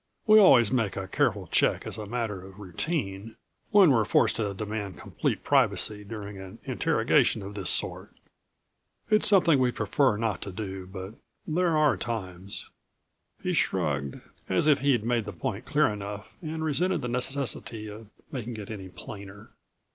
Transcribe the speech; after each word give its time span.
We 0.25 0.39
always 0.39 0.71
make 0.71 0.97
a 0.97 1.07
careful 1.07 1.45
check 1.45 1.85
as 1.85 1.99
a 1.99 2.07
matter 2.07 2.41
of 2.43 2.57
routine, 2.57 3.35
when 3.69 3.91
we're 3.91 4.03
forced 4.03 4.37
to 4.37 4.51
demand 4.51 4.97
complete 4.97 5.43
privacy 5.43 6.03
during 6.03 6.39
an 6.39 6.57
interrogation 6.63 7.43
of 7.43 7.53
this 7.53 7.69
sort. 7.69 8.11
It's 9.09 9.27
something 9.27 9.59
we'd 9.59 9.75
prefer 9.75 10.17
not 10.17 10.41
to 10.41 10.51
do, 10.51 10.87
but 10.87 11.13
there 11.45 11.77
are 11.77 11.97
times" 11.97 12.67
He 13.43 13.53
shrugged, 13.53 14.19
as 14.49 14.65
if 14.65 14.79
he'd 14.79 15.03
made 15.03 15.25
the 15.25 15.33
point 15.33 15.65
clear 15.65 15.85
enough 15.89 16.29
and 16.41 16.63
resented 16.63 17.03
the 17.03 17.07
necessity 17.07 17.87
of 17.87 18.07
making 18.31 18.57
it 18.57 18.71
any 18.71 18.89
plainer. 18.89 19.51